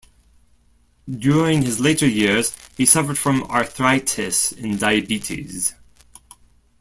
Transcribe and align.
During 1.07 1.61
his 1.61 1.79
later 1.79 2.07
years, 2.07 2.57
he 2.75 2.87
suffered 2.87 3.19
from 3.19 3.43
arthritis 3.43 4.51
and 4.51 4.79
diabetes. 4.79 5.75